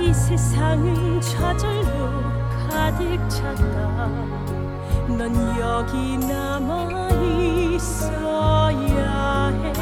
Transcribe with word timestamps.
이 0.00 0.12
세상은 0.12 1.20
좌절로 1.20 2.22
가득 2.70 3.18
찼다. 3.28 4.08
넌 5.08 5.34
여기 5.60 6.18
남아 6.18 7.08
있어야 7.74 9.48
해. 9.48 9.72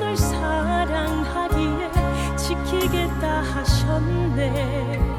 널 0.00 0.16
사랑하기에 0.16 1.90
지키겠다 2.36 3.42
하셨네 3.42 5.09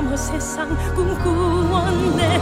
넘어 0.00 0.16
세상 0.16 0.68
꿈꾸었네 0.94 2.38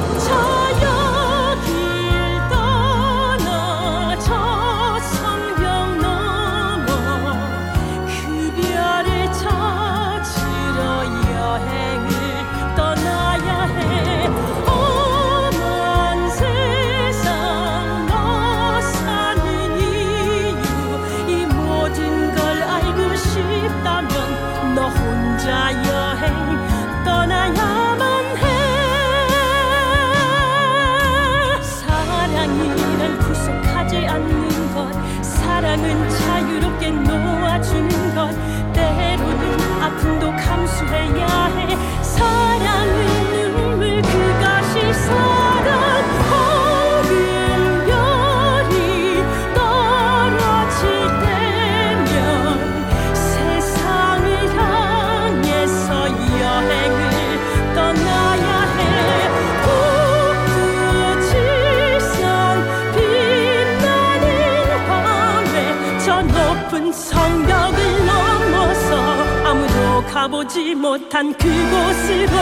가보지 70.27 70.75
못한 70.75 71.33
그곳으로 71.35 72.37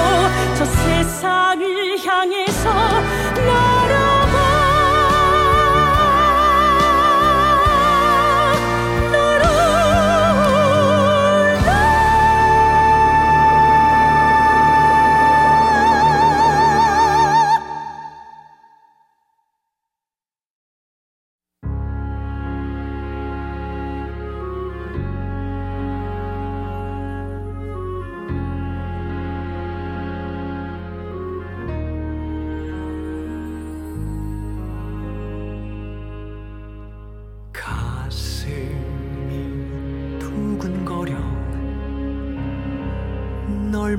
저 0.56 0.64
세상을 0.64 1.98
향해서 1.98 2.70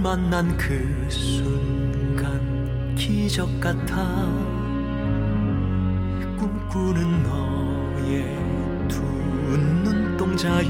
만난 0.06 0.56
그 0.56 1.08
순간 1.10 2.94
기적 2.94 3.60
같아 3.60 4.06
꿈꾸는 6.38 7.24
너의 7.24 8.38
두 8.88 9.02
눈동자에 9.02 10.70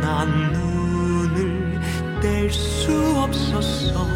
난 0.00 0.52
눈을 0.54 1.78
뗄 2.22 2.50
수 2.50 2.90
없었어 3.18 4.06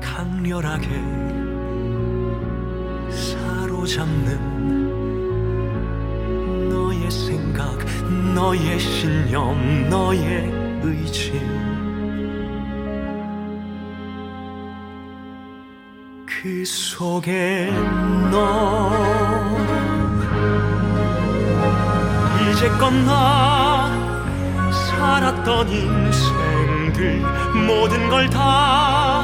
강렬하게 0.00 0.88
사로잡는 3.10 4.38
너의 6.68 7.10
생각, 7.10 7.76
너의 8.36 8.78
신념, 8.78 9.88
너의 9.90 10.48
의지. 10.84 11.67
속에 16.98 17.70
너. 18.32 18.90
이제껏 22.50 22.92
나 22.92 23.88
살았던 24.72 25.68
인생들 25.68 27.22
모든 27.68 28.08
걸 28.10 28.28
다 28.28 29.22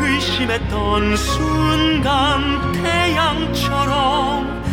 의심했던 0.00 1.14
순간 1.18 2.72
태양처럼 2.72 4.64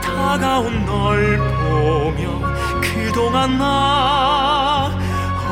다가온 0.00 0.86
널 0.86 1.36
보며 1.36 2.40
그동안 2.80 3.58
나 3.58 4.90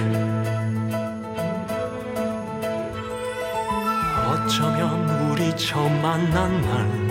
어쩌면 4.27 5.09
우리 5.09 5.55
처음 5.55 6.01
만난 6.01 6.61
날 6.61 7.07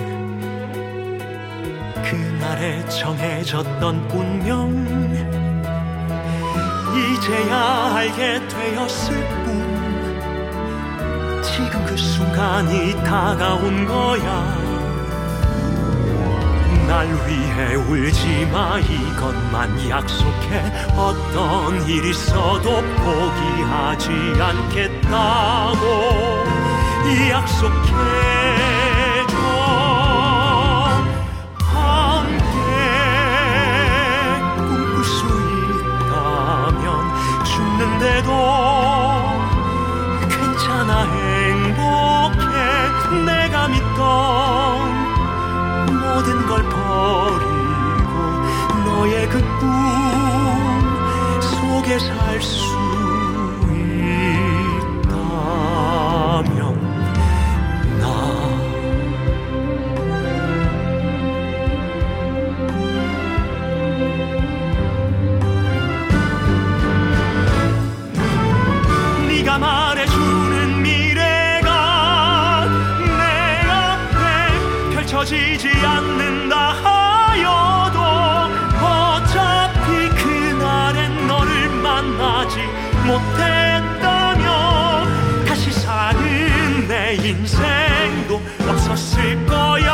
그날에 2.02 2.84
정해졌던 2.88 4.10
운명 4.10 4.76
이제야 6.96 7.94
알게 7.94 8.46
되었을 8.48 9.28
뿐. 9.44 9.46
지금 11.42 11.84
그 11.86 11.96
순간이 11.96 12.92
다가온 13.02 13.86
거야 13.86 14.45
날 16.96 17.08
위해 17.28 17.74
울지 17.74 18.48
마. 18.50 18.78
이것만 18.78 19.90
약속해. 19.90 20.64
어떤 20.96 21.86
일 21.86 22.06
있어도 22.06 22.80
포기하지 22.80 24.08
않겠다고 24.40 25.84
약속해줘. 27.30 27.76
함께 31.58 32.40
꿈꿀 34.56 35.04
수 35.04 35.26
있다면 35.76 37.44
죽는데도 37.44 39.05
모든 46.26 46.46
걸 46.46 46.62
버리고 46.64 48.14
너의 48.84 49.28
그 49.28 49.38
꿈 49.60 51.40
속에 51.40 51.98
살수 52.00 52.85
펼쳐지지 75.26 75.68
않는다 75.84 76.56
하여도 76.72 78.00
어차피 78.80 80.08
그날엔 80.10 81.26
너를 81.26 81.68
만나지 81.68 82.60
못했다면 83.04 84.44
다시 85.46 85.72
사는 85.72 86.86
내 86.88 87.14
인생도 87.14 88.40
없었을 88.68 89.44
거야. 89.46 89.86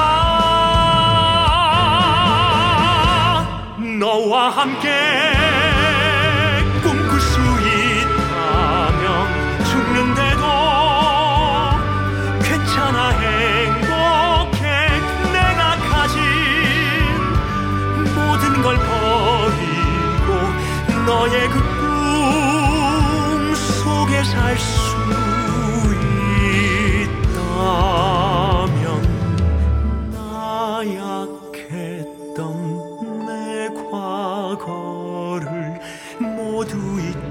너와 3.98 4.50
함께 4.50 4.90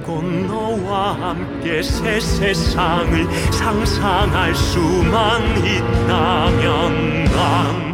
잊고 0.02 0.22
너와 0.22 1.14
함께 1.14 1.82
새 1.82 2.20
세상을 2.20 3.28
상상할 3.52 4.54
수만 4.56 5.42
있다면 5.66 7.26
난 7.26 7.91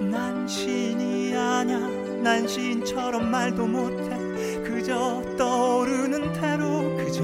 난 0.00 0.48
시인이 0.48 1.36
아냐 1.36 1.78
난 2.22 2.48
시인처럼 2.48 3.30
말도 3.30 3.66
못해. 3.66 4.08
그저 4.64 5.22
떠오르는 5.36 6.32
대로 6.32 6.96
그저 6.96 7.20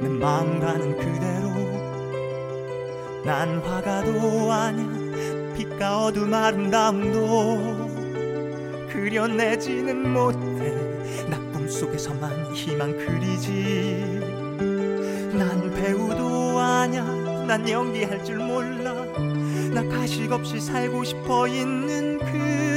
내 0.00 0.08
마음 0.08 0.58
가는 0.58 0.96
그대로. 0.96 1.50
난 3.24 3.58
화가도 3.60 4.50
아냐 4.50 5.54
빛과 5.54 6.06
어둠 6.06 6.34
아름다움도 6.34 7.88
그려내지는 8.88 10.12
못해. 10.12 10.74
나쁨 11.28 11.68
속에서만 11.68 12.52
희망 12.54 12.96
그리지. 12.96 14.20
난 15.38 15.72
배우도 15.74 16.58
아냐 16.58 17.04
난 17.46 17.68
연기할 17.68 18.24
줄 18.24 18.38
몰라 18.38 18.79
나 19.72 19.84
가식 19.84 20.32
없이 20.32 20.58
살고 20.60 21.04
싶어 21.04 21.46
있는 21.46 22.18
그 22.18 22.69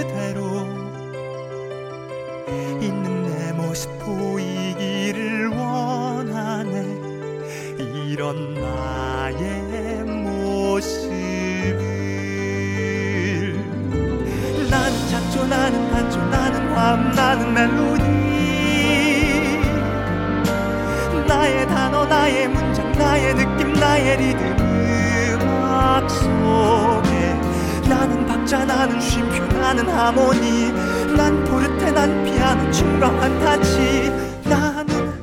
나는 29.83 29.89
하모니 29.89 30.71
난 31.15 31.43
포르테 31.43 31.91
난 31.91 32.23
피아노 32.23 32.71
춤과 32.71 33.19
환타치 33.19 34.09
나는 34.45 35.13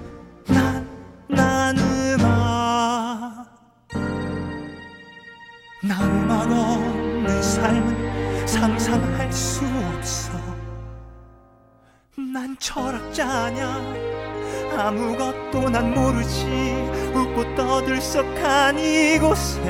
난, 0.46 0.86
난 1.28 1.78
음악 1.78 3.46
나 5.82 5.96
없는 6.50 7.42
삶은 7.42 8.46
상상할 8.46 9.32
수 9.32 9.64
없어. 9.96 10.32
난 12.16 12.56
철학자냐? 12.58 13.80
아무것도 14.76 15.70
난 15.70 15.94
모르지. 15.94 16.46
웃고 17.14 17.54
떠들썩한 17.54 18.78
이곳에 18.78 19.60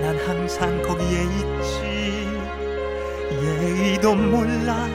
난 0.00 0.16
항상 0.26 0.80
거기에 0.82 1.22
있지 1.24 2.35
예의도 3.32 4.14
몰라. 4.14 4.86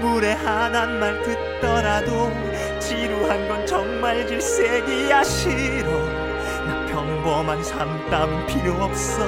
무례한 0.00 1.00
말 1.00 1.22
듣더라도 1.22 2.30
지루한 2.78 3.48
건 3.48 3.66
정말 3.66 4.26
질색이야 4.26 5.24
싫어. 5.24 5.90
나 6.66 6.86
평범한 6.86 7.62
삶 7.62 8.08
따윈 8.10 8.46
필요 8.46 8.74
없어. 8.84 9.24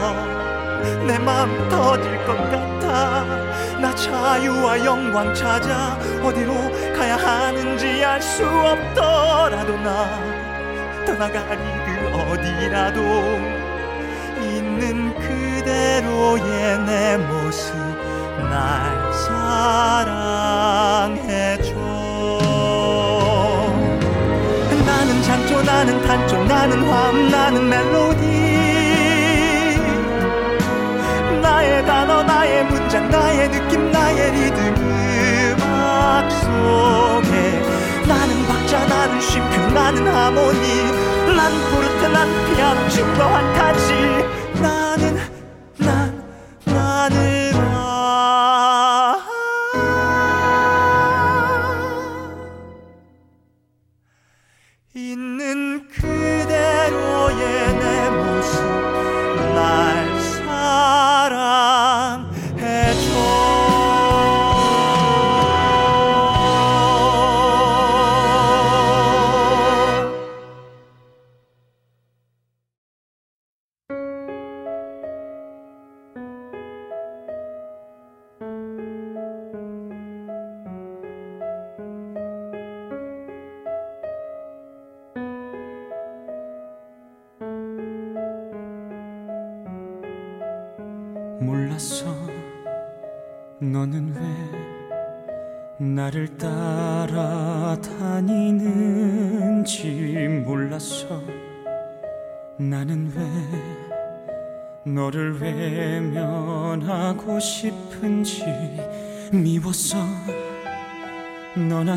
내 1.06 1.18
마음 1.18 1.68
터질 1.68 2.24
것 2.24 2.36
같아. 2.50 3.24
나 3.80 3.94
자유와 3.94 4.84
영광 4.84 5.34
찾아 5.34 5.98
어디로 6.22 6.52
가야 6.96 7.16
하는지 7.16 8.04
알 8.04 8.20
수 8.20 8.44
없더라도 8.44 9.76
나 9.78 10.06
떠나가리 11.06 11.62
그 11.86 12.08
어디라도 12.16 13.00
있는 14.42 15.14
그대로의 15.14 16.78
내 16.86 17.16
모습 17.16 17.89
날 18.48 19.12
사랑해줘. 20.06 21.74
나는 24.86 25.22
장조 25.22 25.62
나는 25.62 26.02
단조 26.06 26.44
나는 26.44 26.82
화음 26.88 27.28
나는 27.30 27.68
멜로디. 27.68 28.24
나의 31.42 31.84
단어 31.86 32.22
나의 32.22 32.64
문장 32.64 33.10
나의 33.10 33.50
느낌 33.50 33.90
나의 33.90 34.30
리듬 34.32 34.74
음악 34.76 36.30
속에 36.30 37.62
나는 38.06 38.46
박자 38.46 38.86
나는 38.86 39.20
쉼표 39.20 39.70
나는 39.72 40.06
하모니. 40.06 41.10
난 41.36 41.52
포르테 41.70 42.08
난 42.08 42.28
피아노 42.46 42.88
춤과 42.88 43.34
환타지 43.34 44.39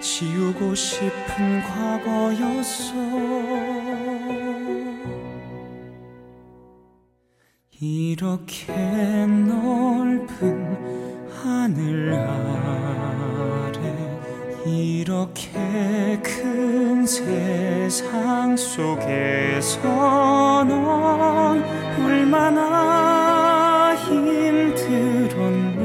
지우고 0.00 0.74
싶은 0.74 1.62
과거였어. 1.62 2.92
이렇게 7.80 8.72
넓은 9.26 10.76
하늘 11.30 12.14
아래 12.14 13.03
이렇게 14.66 16.18
큰 16.22 17.04
세상 17.04 18.56
속에서 18.56 20.64
넌 20.64 21.62
얼마나 22.02 23.94
힘들었니? 23.94 25.84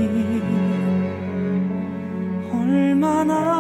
얼마나 2.54 3.59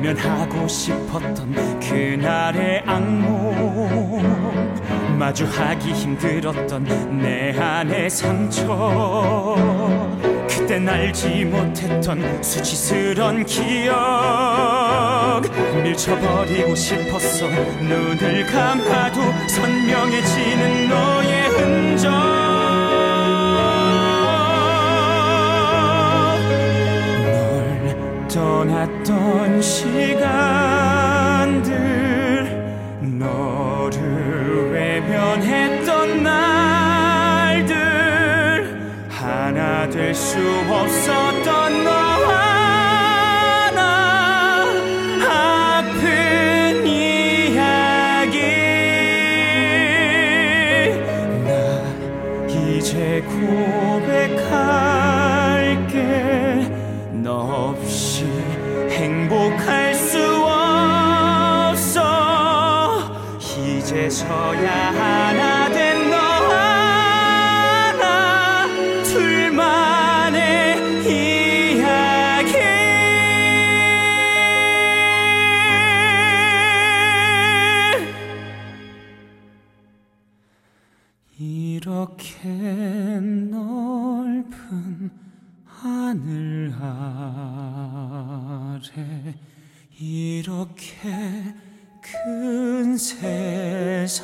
외면하고 0.00 0.66
싶었던 0.66 1.80
그날의 1.80 2.82
악몽. 2.86 4.20
마주하기 5.18 5.92
힘들었던 5.92 6.84
내 7.20 7.54
안의 7.58 8.08
상처. 8.08 9.56
그땐 10.48 10.88
알지 10.88 11.44
못했던 11.44 12.42
수치스런 12.42 13.44
기억. 13.44 13.96
밀쳐버리고 15.82 16.74
싶었어. 16.74 17.46
눈을 17.48 18.46
감아도 18.46 19.20
선명해지는 19.48 20.88
너의 20.88 21.39
좋았던 28.60 29.62
시간들 29.62 30.20
너를 33.00 34.70
외면했던 34.70 36.22
날들 36.22 37.70
하나 39.08 39.88
될 39.88 40.14
수 40.14 40.38
없었던 40.68 41.84
너 41.84 42.09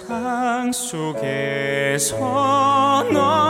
세상 0.07 0.71
속에서 0.71 2.17
넌 3.13 3.46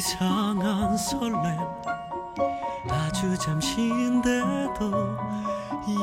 이 0.00 0.02
이상한 0.02 0.96
설렘. 0.96 1.58
아주 2.88 3.36
잠시인데도 3.36 4.90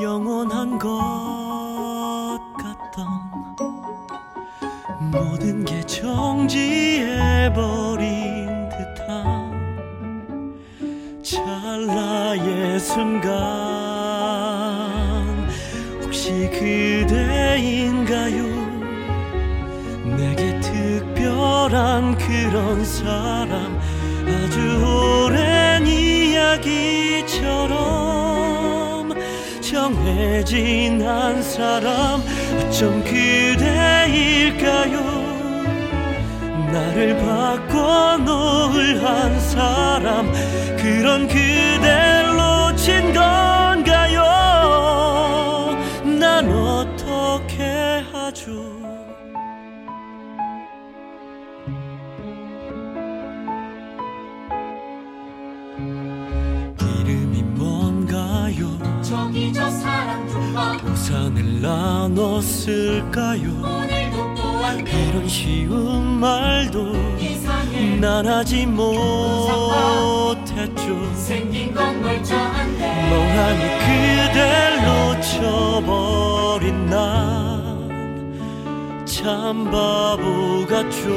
영원한 0.04 0.78
것 0.78 2.40
같던 2.60 3.08
모든 5.12 5.66
게 5.66 5.82
정지해버린 5.82 6.30
듯한 8.70 10.60
찰나의 11.24 12.80
순간. 12.80 13.34
혹시 16.04 16.48
그대인가요 16.52 18.57
특별한 21.68 22.18
그런 22.18 22.84
사람. 22.86 23.78
아주 24.26 24.60
오랜 25.28 25.86
이야기처럼 25.86 26.64
정해진 29.62 31.06
한 31.06 31.44
사람. 31.44 32.22
어쩜 32.58 33.04
그대일까요? 33.04 34.98
나를 36.72 37.18
바꿔놓을 37.18 39.04
한 39.04 39.38
사람. 39.40 40.32
그런 40.78 41.28
놓친 42.38 43.14
건 43.14 43.47
우산을 61.08 61.62
나눴을까요? 61.62 63.48
오늘도 63.64 64.36
또 64.36 64.42
왔네 64.44 65.08
이런 65.08 65.26
쉬운 65.26 66.20
말도 66.20 66.92
난 68.02 68.28
하지 68.28 68.66
못했죠. 68.66 69.96
생긴 71.16 71.74
건 71.74 72.02
멀쩡한데 72.02 73.10
멍하니 73.10 73.62
그댈 74.34 74.82
놓쳐버린 75.16 76.90
난참 79.06 79.72
바보 79.72 80.66
같죠. 80.68 81.08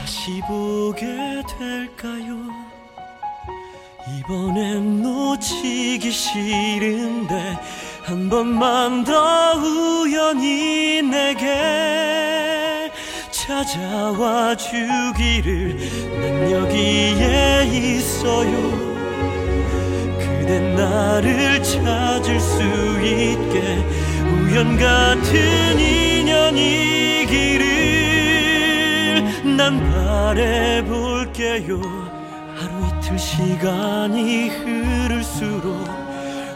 다시 0.00 0.42
보게 0.48 1.06
될까요 1.58 2.31
이번엔 4.22 5.02
놓치기 5.02 6.12
싫은데 6.12 7.58
한 8.04 8.28
번만 8.28 9.02
더 9.02 9.54
우연히 9.56 11.02
내게 11.02 12.92
찾아와 13.32 14.54
주기를 14.54 15.76
난 16.20 16.52
여기에 16.52 17.64
있어요. 17.64 18.52
그대 20.20 20.60
나를 20.76 21.60
찾을 21.60 22.38
수 22.38 22.62
있게 23.02 23.84
우연 24.24 24.76
같은 24.76 25.80
인연이기를 25.80 26.36
난 29.56 29.80
바래볼게요 30.32 32.11
이틀 33.12 33.18
시간이 33.18 34.48
흐를수록 34.48 35.86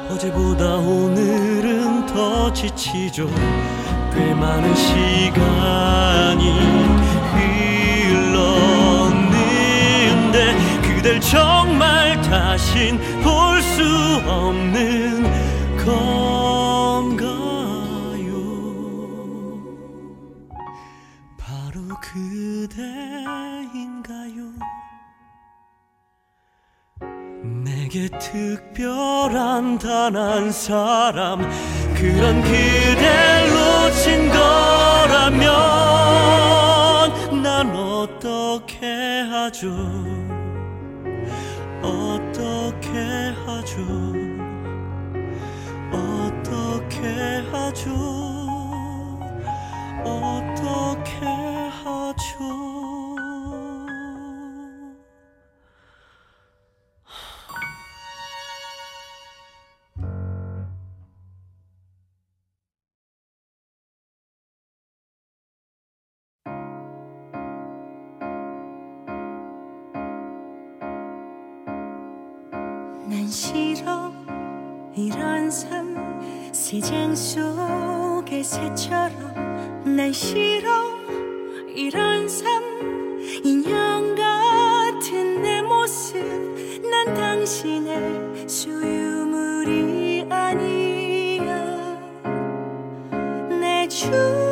어제보다 0.09 0.77
오늘은 0.77 2.07
더 2.07 2.51
지치죠. 2.53 3.29
꽤 4.15 4.33
많은 4.33 4.75
시간이 4.75 6.51
흘렀는데 8.33 9.57
그댈 10.81 11.21
정말 11.21 12.19
다신 12.23 12.99
볼 13.23 13.57
수 13.61 13.83
없는 14.27 15.25
건가요? 15.85 17.27
바로 21.37 21.83
그대 22.01 22.96
내게 27.97 28.09
특별한 28.19 29.79
단 29.79 30.15
한 30.17 30.53
사람 30.53 31.41
그런 31.95 32.43
그댈 32.43 33.49
놓친 33.55 34.29
거라면 34.29 35.47
난 37.43 37.75
어떻게 37.75 38.87
하죠? 39.23 39.71
어떻게 41.83 43.33
하죠? 43.47 43.81
어떻게 45.91 47.43
하죠? 47.51 47.91
어떻게 50.05 51.25
하죠? 51.83 52.76
싫어 73.37 74.11
이런 74.95 75.51
삶 75.51 75.95
시장 76.55 77.15
속의 77.15 78.43
새처럼 78.43 79.95
난 79.95 80.11
싫어 80.11 80.71
이런 81.69 82.27
삶 82.31 82.63
인형 83.45 84.15
같은 84.15 85.43
내 85.43 85.61
모습 85.61 86.17
난 86.91 87.13
당신의 87.15 88.49
수유물이 88.49 90.29
아니야 90.31 91.99
내 93.61 93.87
주. 93.87 94.46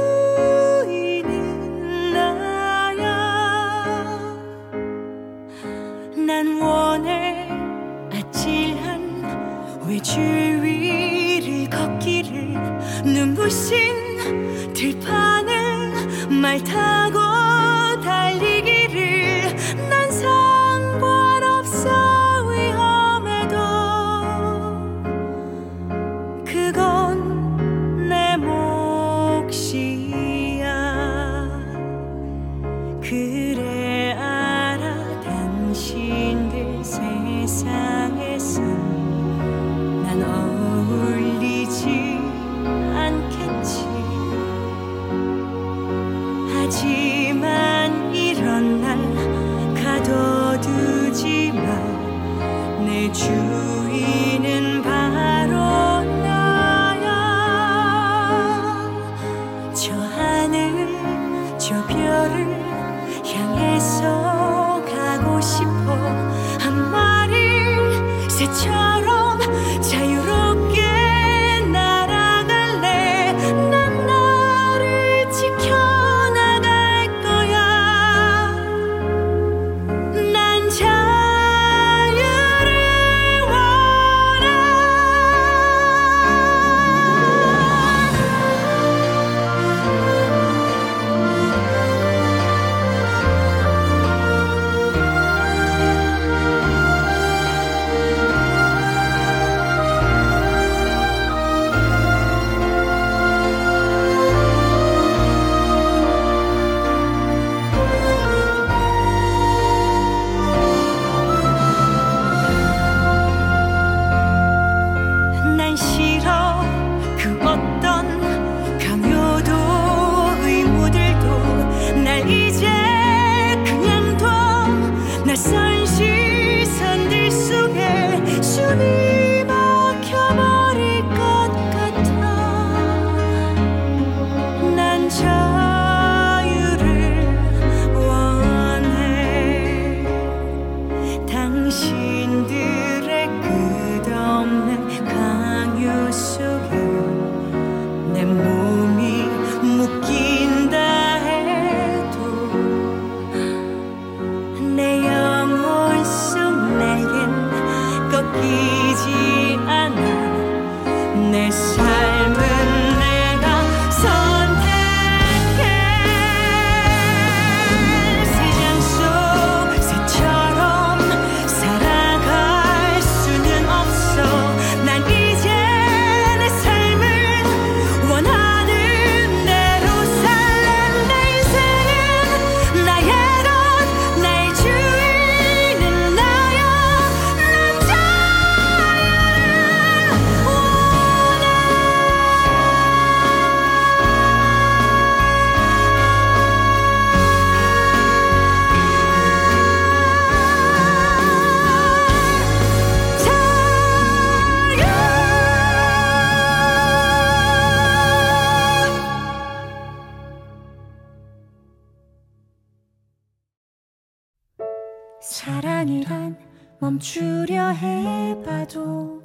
감추려 217.04 217.68
해봐도 217.68 219.22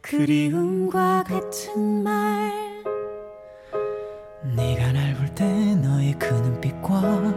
그리움과 0.00 1.24
같은 1.24 2.02
말 2.02 2.45
너의 6.06 6.14
그 6.18 6.26
눈빛과 6.34 7.34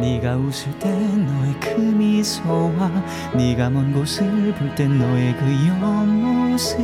네가 0.00 0.36
웃을 0.36 0.76
때 0.80 0.90
너의 0.90 1.54
그 1.60 1.80
미소와 1.80 2.90
네가 3.36 3.70
먼 3.70 3.92
곳을 3.92 4.52
볼 4.54 4.74
때 4.74 4.88
너의 4.88 5.36
그 5.36 5.44
옆모습과 5.68 6.78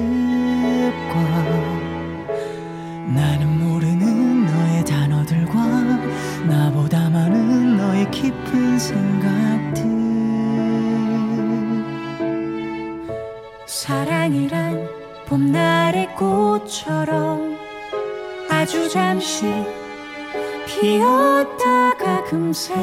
나는 3.14 3.58
모르는 3.58 4.46
너의 4.46 4.84
단어들과 4.84 5.54
나보다 6.46 7.10
많은 7.10 7.76
너의 7.78 8.08
깊은 8.12 8.78
생각들. 8.78 9.84
사랑이란 13.66 14.88
봄날의 15.26 16.14
꽃처럼 16.14 17.58
아주 18.48 18.88
잠시 18.88 19.46
피었다가 20.66 22.24
금세 22.24 22.74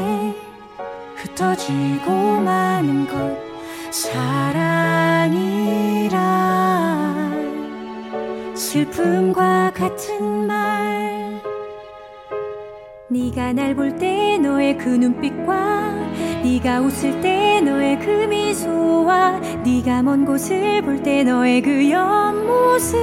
흩어지고 1.15 2.39
마는 2.41 3.07
것 3.07 3.37
사랑이란 3.91 5.31
슬픔과 8.55 9.71
같은 9.73 10.47
말 10.47 11.41
네가 13.09 13.53
날 13.53 13.75
볼 13.75 13.97
때 13.97 14.37
너의 14.37 14.77
그 14.77 14.87
눈빛과 14.87 15.91
네가 16.43 16.81
웃을 16.81 17.19
때 17.21 17.59
너의 17.61 17.99
그 17.99 18.09
미소와 18.09 19.39
네가 19.63 20.01
먼 20.03 20.25
곳을 20.25 20.81
볼 20.81 21.03
때 21.03 21.23
너의 21.23 21.61
그 21.61 21.89
옆모습 21.91 22.97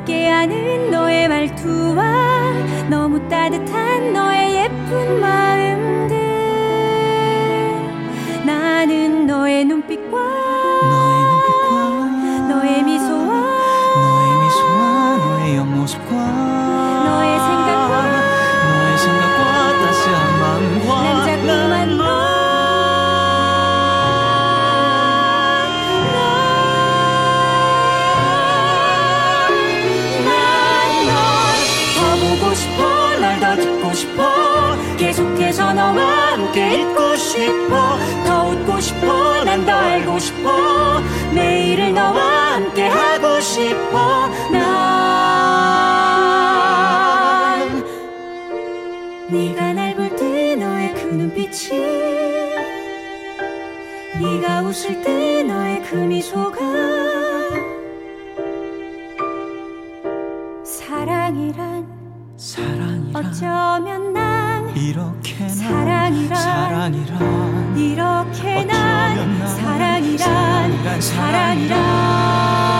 과날 0.00 0.04
웃게 0.04 0.28
하는 0.28 0.90
너의 0.90 1.28
말투와 1.28 2.88
너무 2.88 3.28
따뜻한 3.28 4.12
너의 4.12 4.56
예쁜 4.56 5.20
마음들. 5.20 6.16
나는 8.44 9.26
너의 9.26 9.64
눈빛 9.64 9.99
싶어. 37.50 37.98
더 38.26 38.48
웃고 38.50 38.80
싶어. 38.80 39.44
난 39.44 39.64
더 39.66 39.72
알고 39.72 40.18
싶어. 40.18 41.00
매일을 41.34 41.92
너와 41.94 42.54
함께 42.54 42.86
하고 42.86 43.40
싶어. 43.40 44.28
난 44.52 44.60
네가 49.30 49.72
날 49.74 49.94
볼 49.96 50.08
때 50.16 50.56
너의 50.56 50.94
그 50.94 51.00
눈빛이 51.06 51.78
네가 54.20 54.62
웃을 54.62 55.00
때 55.02 55.42
너의 55.42 55.82
그 55.82 55.94
미소가 55.96 56.58
사랑이란 60.64 61.86
사랑이란 62.36 63.12
어쩌면 63.14 64.12
난 64.12 64.76
이렇게 64.76 65.29
난 65.29 65.29
사랑이란 65.48 66.34
사랑이란 66.34 67.78
이렇게 67.78 68.64
난 68.64 69.46
사랑이란 69.46 70.18
사랑이란 70.18 71.00
사랑이란 71.00 72.79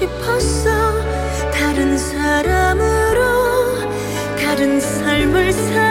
싶었어. 0.00 0.70
다른 1.52 1.98
사람으로 1.98 3.20
다른 4.38 4.80
삶을 4.80 5.52
살 5.52 5.89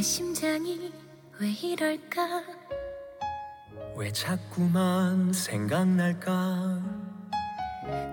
내 0.00 0.02
심장이 0.02 0.90
왜 1.38 1.50
이럴까? 1.50 2.42
왜 3.98 4.10
자꾸만 4.10 5.30
생각날까? 5.30 6.80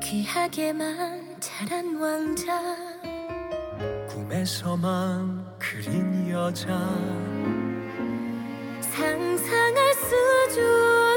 귀하게만 0.03 1.39
자란 1.39 1.95
왕자. 1.95 2.75
꿈에서만 4.09 5.57
그린 5.57 6.29
여자. 6.29 6.77
상상할 8.81 9.93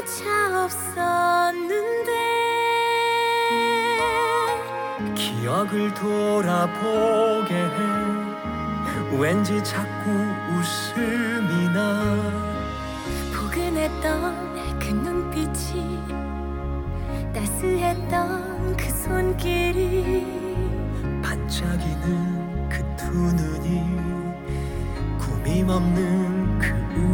수조차 0.07 0.63
없었는데. 0.63 2.11
기억을 5.15 5.93
돌아보게 5.93 7.55
해. 7.55 7.91
왠지 9.19 9.61
자꾸 9.63 9.90
포근했던 14.01 14.79
그 14.79 14.87
눈빛이 14.87 15.99
따스했던 17.33 18.75
그 18.75 18.89
손길이 18.89 20.25
반짝이는 21.23 22.67
그 22.69 22.81
두 22.97 23.11
눈이 23.11 23.83
꾸밈 25.19 25.69
없는 25.69 26.59
그 26.59 26.67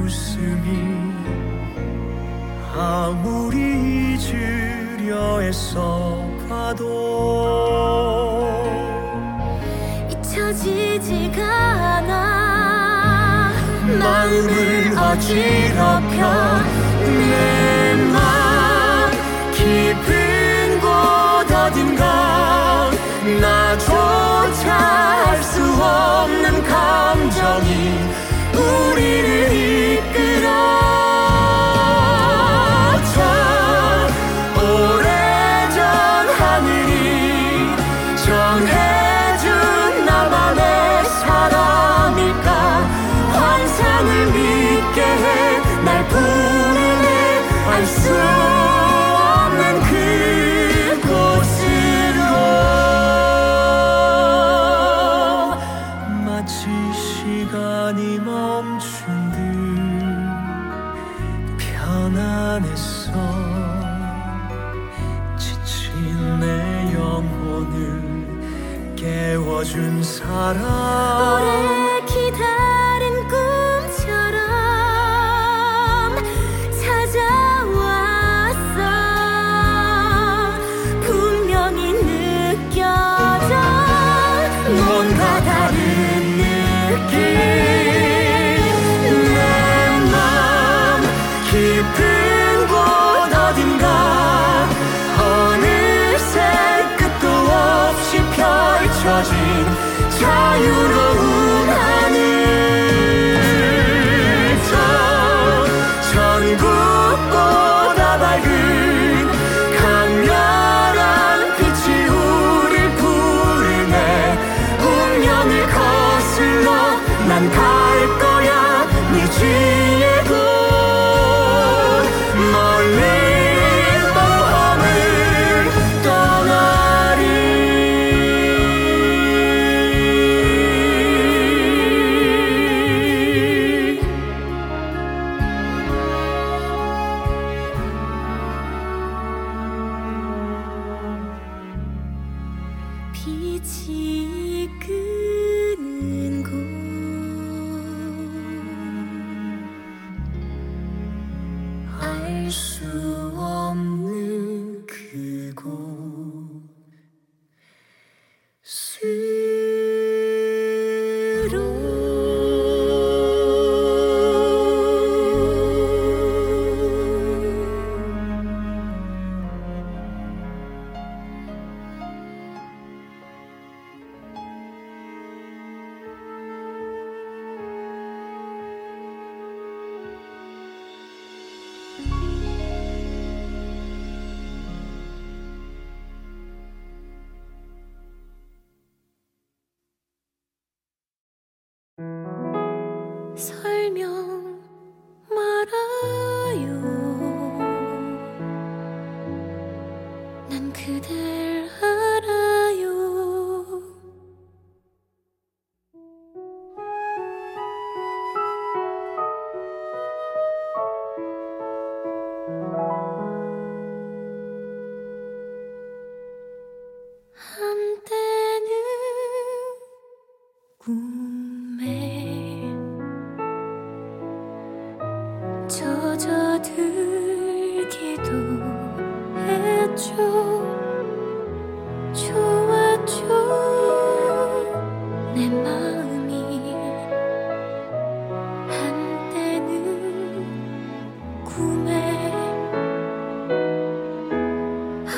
웃음이 0.06 1.14
아무리 2.76 4.16
잊으려 4.16 5.44
애써 5.44 6.24
봐도 6.48 6.86
잊혀지지가 10.12 11.44
않아. 11.44 13.52
마음을 14.00 14.96
어지럽혀 14.98 16.18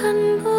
அன்பு 0.10 0.59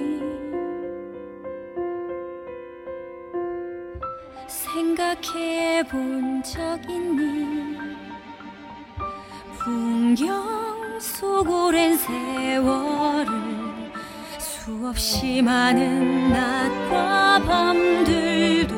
생각해 4.81 5.83
본 5.83 6.41
적 6.41 6.57
있니? 6.89 7.77
풍경 9.59 10.97
속 10.99 11.47
오랜 11.47 11.95
세월을 11.95 13.27
수없이 14.39 15.43
많은 15.43 16.31
낮과 16.31 17.43
밤들도 17.45 18.75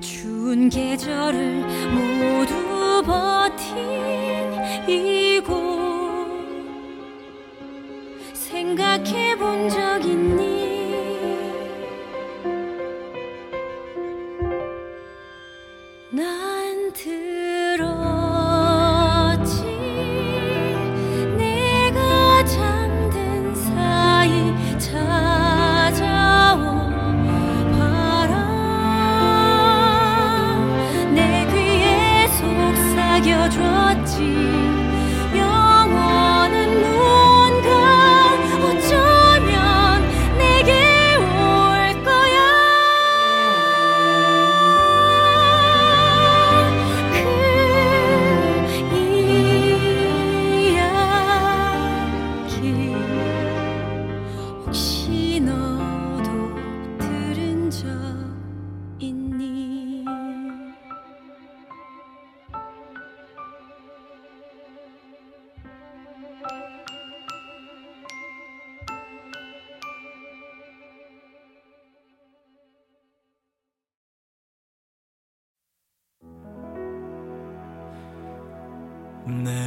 추운 0.00 0.68
계절을 0.68 1.64
모두 1.92 3.02
버틴 3.04 4.86
이곳. 4.88 5.56
생각해 8.32 9.34
본 9.38 9.68
적 9.68 10.04
있니 10.04 10.55
할 79.26 79.65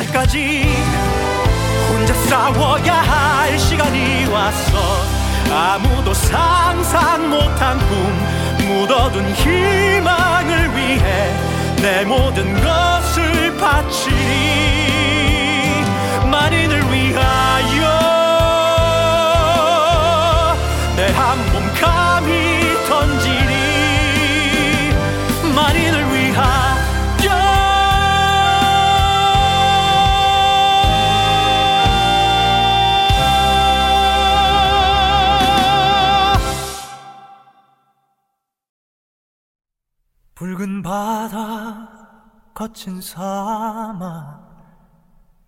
날까지 0.00 0.64
혼자 1.90 2.14
싸워야 2.14 2.94
할 2.94 3.58
시간이 3.58 4.26
왔어. 4.26 5.04
아무도 5.52 6.14
상상 6.14 7.28
못한 7.28 7.78
꿈 7.88 8.66
묻어둔 8.66 9.30
희망을 9.34 10.74
위해 10.74 11.34
내 11.76 12.04
모든 12.04 12.54
것을 12.62 13.54
바치리 13.58 14.89
거친 42.60 43.00
사막. 43.00 44.38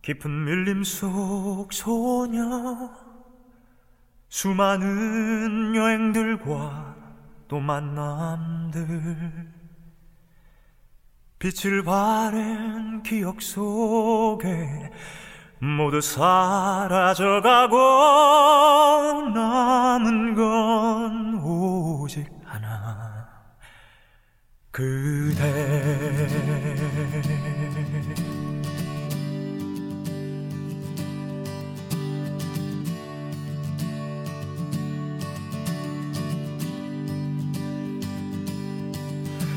깊은 0.00 0.44
밀림 0.46 0.82
속 0.82 1.70
소녀. 1.70 2.42
수많은 4.30 5.74
여행들과 5.76 6.96
또 7.48 7.60
만남들. 7.60 9.52
빛을 11.38 11.84
바랜 11.84 13.02
기억 13.02 13.42
속에 13.42 14.90
모두 15.58 16.00
사라져가고 16.00 17.76
남은 19.34 20.34
건 20.34 21.44
오직 21.44 22.41
그대. 24.72 25.52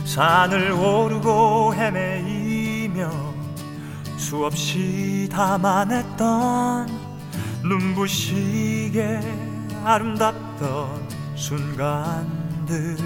산을 0.04 0.72
오르고 0.74 1.74
헤매이며 1.74 3.10
수없이 4.18 5.30
담아냈던 5.32 6.90
눈부시게 7.64 9.22
아름답던 9.86 11.08
순간들 11.36 12.98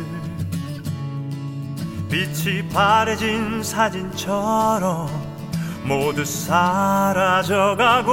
빛이 2.09 2.67
바래진 2.69 3.61
사진처럼 3.63 5.07
모두 5.83 6.25
사라져가고 6.25 8.11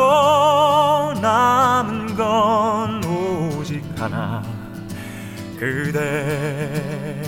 남은 1.20 2.14
건 2.14 3.02
오직 3.04 3.82
하나 3.96 4.42
그대. 5.58 7.22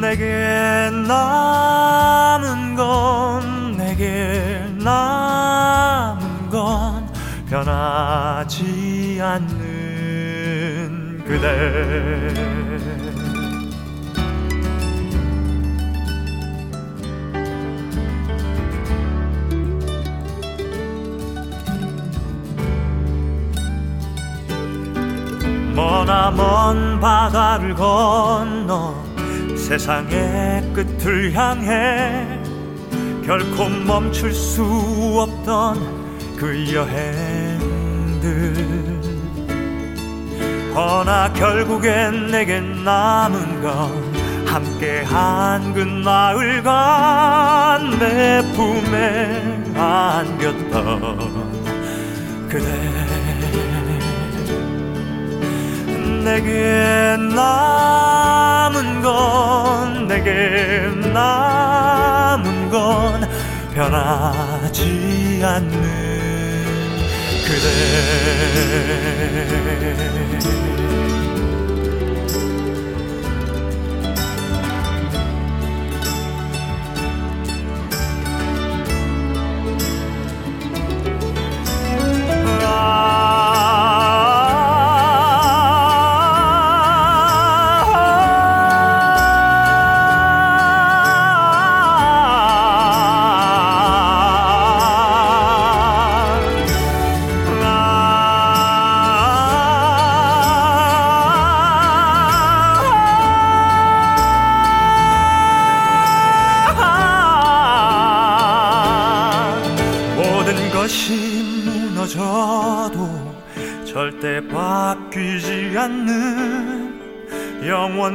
내게 0.00 0.90
남은 1.06 2.74
건 2.76 3.76
내게 3.76 4.64
남은 4.78 6.48
건 6.50 7.06
변하지 7.48 9.18
않는 9.22 9.58
그대 11.26 12.57
머나 25.78 26.30
먼 26.32 26.98
바다를 26.98 27.72
건너 27.72 28.96
세상의 29.56 30.72
끝을 30.72 31.32
향해 31.32 32.26
결코 33.24 33.68
멈출 33.68 34.32
수 34.32 34.64
없던 34.64 36.34
그 36.36 36.74
여행들. 36.74 38.56
허나 40.74 41.32
결국엔 41.34 42.26
내겐 42.26 42.82
남은 42.82 43.62
건 43.62 44.46
함께한 44.48 45.74
그 45.74 45.80
나흘간 45.80 47.98
내 48.00 48.42
품에 48.52 49.62
안겼던 49.76 51.38
그대 52.48 53.17
내게 56.28 57.16
남은 57.34 59.00
건 59.00 60.06
내게 60.06 60.90
남은 61.10 62.68
건 62.68 63.26
변하지 63.74 65.40
않는 65.42 65.72
그대. 67.46 68.28
모 82.68 83.57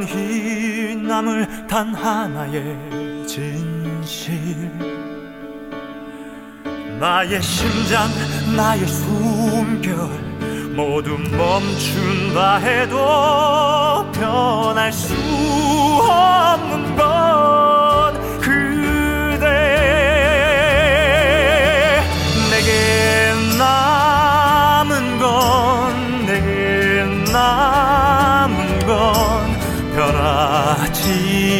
영원히 0.04 0.96
남을 0.96 1.68
단 1.68 1.94
하나의 1.94 2.78
진실. 3.26 4.70
나의 7.00 7.42
심장 7.42 8.10
나의 8.56 8.86
숨결 8.86 9.96
모두 10.76 11.18
멈춘다 11.18 12.58
해도 12.58 14.12
변할 14.12 14.92
수 14.92 15.14
없는 16.02 16.96
건 16.96 17.43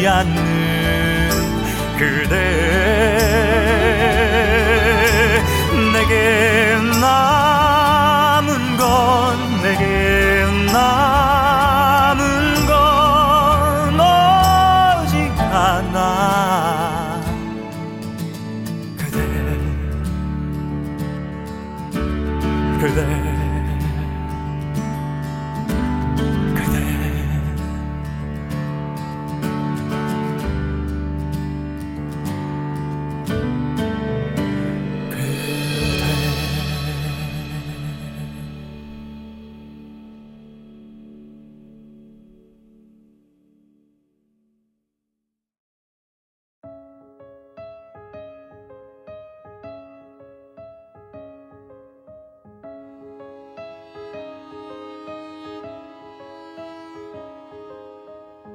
않는 0.06 1.30
그대 1.98 2.34
내게 5.92 6.53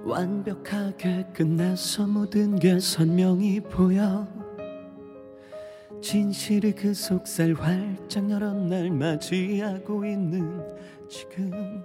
완벽하게 0.09 1.27
끝나서 1.33 2.07
모든 2.07 2.57
게 2.57 2.79
선명히 2.79 3.59
보여. 3.59 4.27
진실의 6.01 6.73
그 6.73 6.93
속살 6.93 7.53
활짝 7.53 8.29
열어 8.29 8.53
날 8.53 8.89
맞이하고 8.89 10.05
있는 10.05 10.61
지금. 11.07 11.83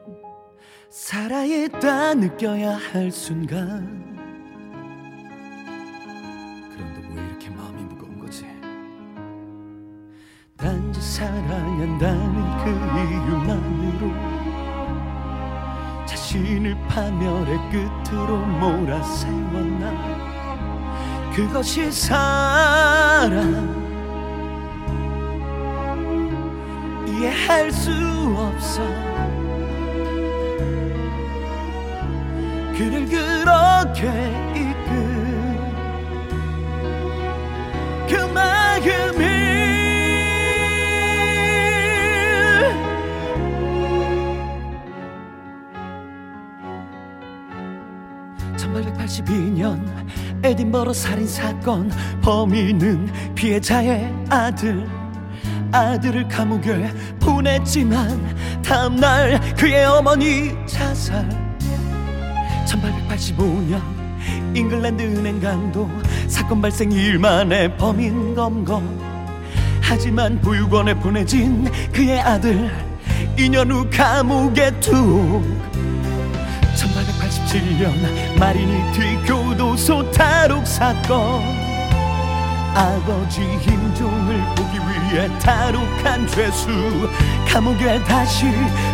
살아있다 0.88 2.14
느껴야 2.14 2.76
할 2.76 3.10
순간 3.10 4.13
파멸의 16.94 17.58
끝으로 17.72 18.36
몰아세웠나? 18.36 19.92
그것이 21.34 21.90
사랑. 21.90 23.42
이해할 27.08 27.72
수 27.72 27.90
없어. 28.36 28.80
그를 32.78 33.06
그렇게 33.06 34.08
이끈 34.54 34.94
그마 38.08 38.53
1882년 49.14 49.80
에딘버러 50.42 50.92
살인 50.92 51.26
사건 51.26 51.90
범인은 52.22 53.34
피해자의 53.34 54.12
아들. 54.28 54.86
아들을 55.72 56.28
감옥에 56.28 56.92
보냈지만 57.20 58.62
다음날 58.62 59.40
그의 59.56 59.84
어머니 59.84 60.52
자살. 60.66 61.28
1885년 62.66 63.80
잉글랜드 64.54 65.02
은행 65.02 65.40
강도 65.40 65.90
사건 66.28 66.62
발생 66.62 66.90
2일 66.90 67.18
만에 67.18 67.76
범인 67.76 68.34
검거. 68.34 68.82
하지만 69.80 70.40
보육원에 70.40 70.94
보내진 70.94 71.70
그의 71.92 72.20
아들 72.20 72.70
2년 73.36 73.70
후 73.70 73.88
감옥에 73.90 74.70
툭 74.80 75.42
1887년 77.54 78.38
마리니티 78.38 79.18
교도소 79.26 80.10
탈옥 80.10 80.66
사건. 80.66 81.42
아버지 82.74 83.40
힘종을 83.40 84.44
보기 84.56 84.78
위해 84.78 85.28
탈옥한 85.38 86.26
죄수. 86.26 86.68
감옥에 87.48 88.02
다시 88.02 88.46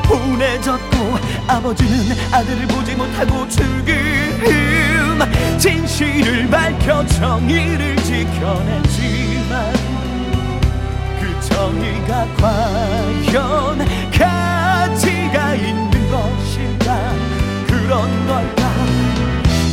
보내졌고 0.04 1.18
아버지는 1.48 2.14
아들을 2.30 2.66
보지 2.66 2.94
못하고 2.94 3.48
죽음. 3.48 5.18
진실을 5.58 6.48
밝혀 6.48 7.04
정의를 7.06 7.96
지켜냈지만 7.96 9.72
그 11.18 11.48
정의가 11.48 12.26
과연 12.36 13.78
가치가 14.10 15.54
있는 15.54 16.10
것일까 16.10 17.29
그런 17.90 18.06
걸까? 18.24 18.70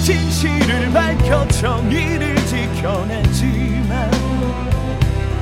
진실을 0.03 0.91
밝혀 0.91 1.47
정의를 1.49 2.35
지켜냈지만 2.47 4.11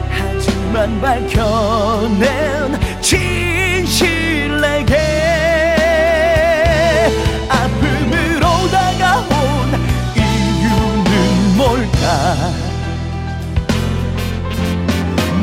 하지만 0.09 0.99
밝혀낸 0.99 2.77
진실 2.99 4.59
내게 4.59 4.97
아픔으로 7.47 8.69
다가온 8.69 9.69
이유는 10.17 11.55
뭘까? 11.55 12.51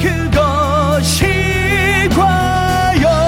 그것이 0.01 1.25
과연 2.15 3.24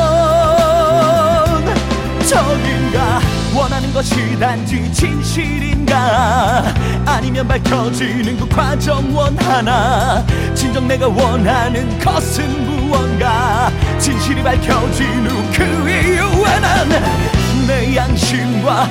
것이 3.97 4.37
단지 4.39 4.91
진실인가? 4.93 6.71
아니면 7.03 7.47
밝혀지는 7.47 8.37
그 8.37 8.47
과정 8.47 9.15
원 9.15 9.35
하나? 9.39 10.23
진정 10.53 10.87
내가 10.87 11.07
원하는 11.07 11.97
것은 11.97 12.63
무언가? 12.63 13.71
진실이 13.97 14.43
밝혀진 14.43 15.25
후 15.25 15.47
그 15.51 15.63
이후에 15.89 16.59
난내 16.59 17.95
양심과 17.95 18.87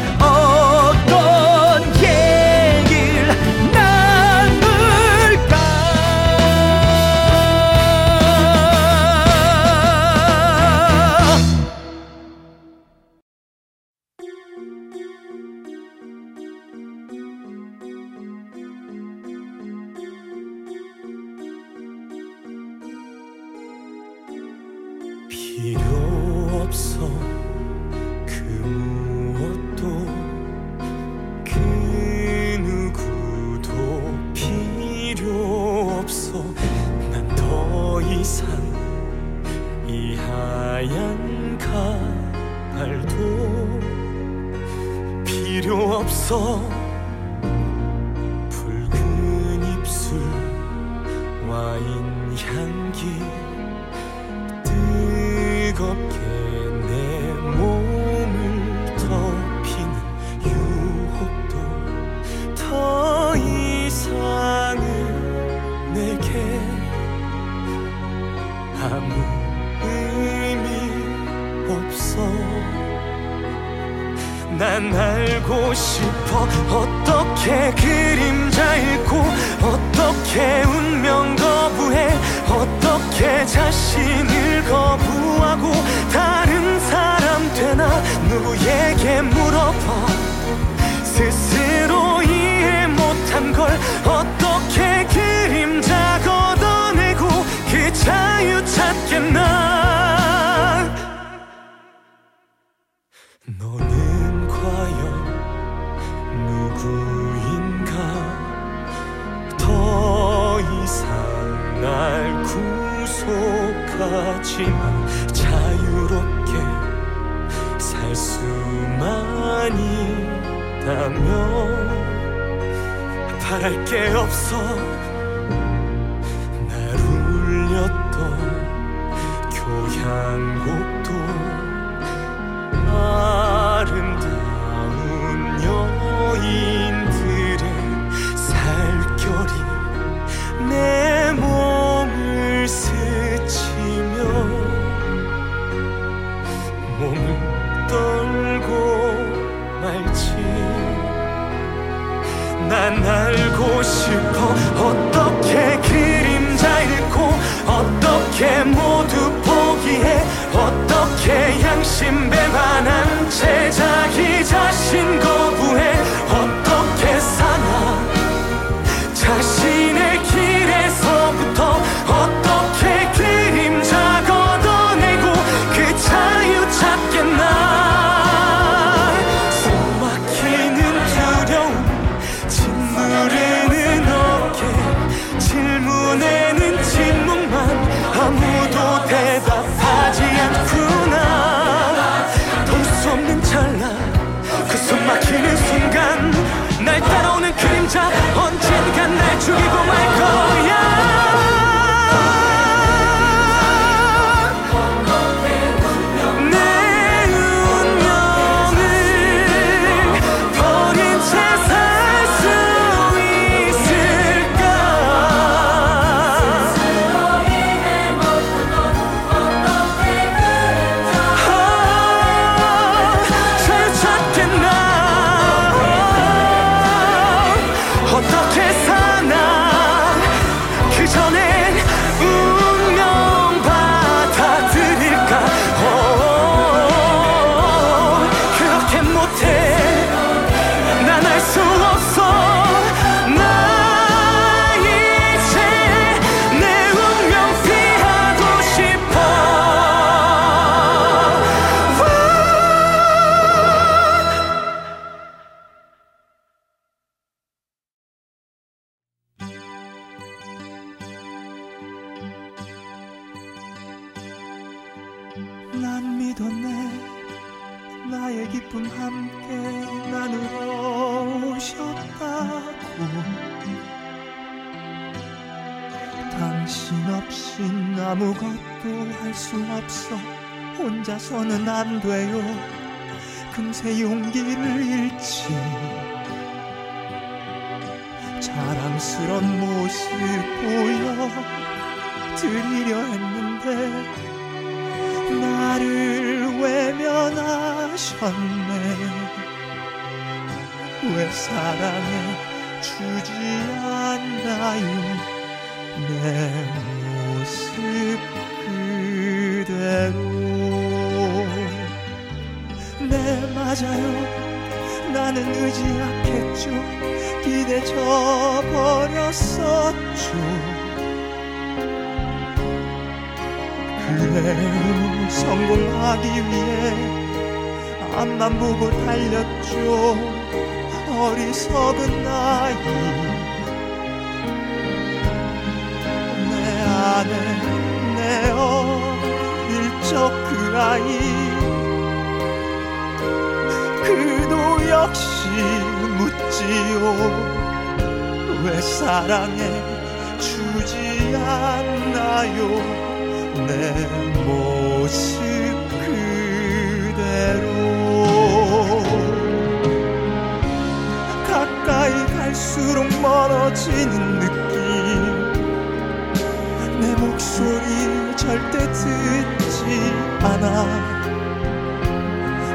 절대 368.57 368.91
듣지 368.93 370.13
않아. 370.41 370.87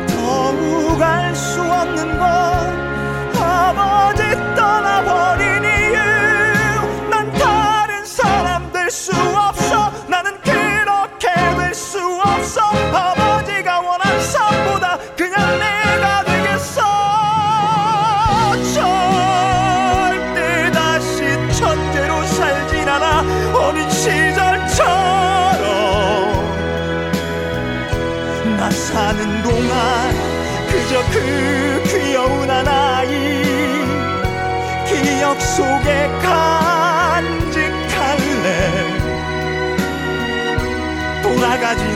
더욱 0.07 1.01
알 1.01 1.35
수 1.35 1.59
없는 1.59 2.19
건 2.19 2.27
아버지 3.41 4.21
떠나버린 4.55 5.63
이유. 5.63 7.09
난 7.09 7.31
다른 7.33 8.05
사람 8.05 8.71
될 8.71 8.91
수 8.91 9.11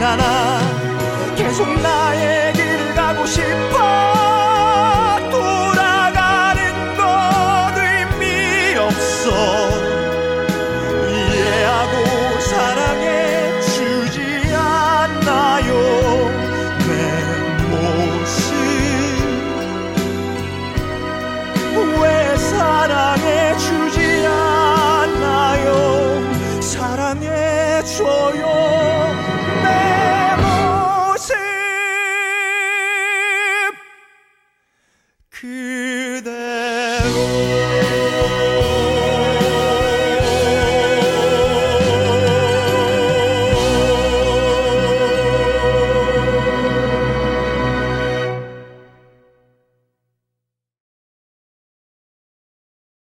가나 0.06 0.60
계속 1.36 1.68
나의 1.82 2.54
길을 2.54 2.94
가고 2.94 3.26
싶어. 3.26 4.25